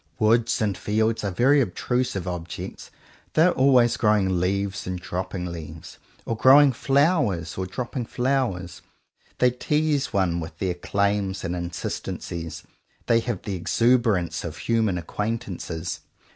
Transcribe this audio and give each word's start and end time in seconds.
Woods 0.17 0.63
and 0.63 0.75
fields 0.75 1.23
are 1.23 1.29
very 1.29 1.61
obtrusive 1.61 2.27
objects. 2.27 2.89
They 3.35 3.43
are 3.43 3.51
always 3.51 3.97
growing 3.97 4.39
leaves 4.39 4.87
and 4.87 4.99
dropping 4.99 5.45
leaves, 5.51 5.99
or 6.25 6.35
growing 6.35 6.71
flowers 6.73 7.55
or 7.55 7.67
dropping 7.67 8.07
flowers. 8.07 8.81
They 9.37 9.51
tease 9.51 10.11
one 10.11 10.39
with 10.39 10.57
their 10.57 10.73
claims 10.73 11.43
and 11.43 11.55
insistencies. 11.55 12.63
They 13.05 13.19
have 13.19 13.43
the 13.43 13.53
exuberance 13.53 14.43
of 14.43 14.57
human 14.57 14.97
acquaintances. 14.97 15.99